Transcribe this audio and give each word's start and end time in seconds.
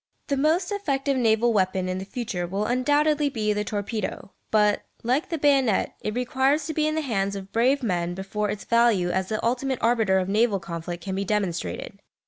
The 0.29 0.35
most 0.35 0.71
effective 0.71 1.15
naval 1.15 1.53
weapon 1.53 1.87
in 1.87 1.99
the 1.99 2.05
future 2.05 2.47
will 2.47 2.65
undoubtedly 2.65 3.29
be 3.29 3.53
the 3.53 3.63
torpedo, 3.63 4.31
but, 4.49 4.81
like 5.03 5.29
the 5.29 5.37
bayonet, 5.37 5.93
it 6.01 6.15
requires 6.15 6.65
to 6.65 6.73
be 6.73 6.87
in 6.87 6.95
the 6.95 7.01
hands 7.01 7.35
of 7.35 7.51
brave 7.51 7.83
men 7.83 8.15
before 8.15 8.49
its 8.49 8.63
value 8.63 9.11
as 9.11 9.29
the 9.29 9.45
ultimate 9.45 9.77
arbiter 9.79 10.17
of 10.17 10.27
naval 10.27 10.59
conflict 10.59 11.03
can 11.03 11.13
be 11.13 11.23
demonstrated. 11.23 12.01